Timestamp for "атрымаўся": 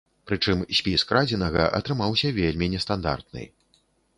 1.81-2.33